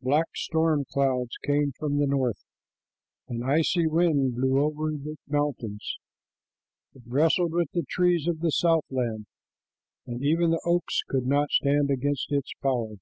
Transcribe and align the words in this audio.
Black 0.00 0.24
storm 0.36 0.86
clouds 0.90 1.36
came 1.44 1.72
from 1.78 1.98
the 1.98 2.06
north. 2.06 2.46
An 3.28 3.42
icy 3.42 3.86
wind 3.86 4.34
blew 4.36 4.58
over 4.58 4.90
the 4.92 5.16
mountains. 5.28 5.98
It 6.94 7.02
wrestled 7.04 7.52
with 7.52 7.70
the 7.72 7.84
trees 7.86 8.26
of 8.26 8.40
the 8.40 8.52
southland, 8.52 9.26
and 10.06 10.22
even 10.22 10.50
the 10.50 10.62
oaks 10.64 11.02
could 11.06 11.26
not 11.26 11.50
stand 11.50 11.90
against 11.90 12.32
its 12.32 12.50
power. 12.62 12.94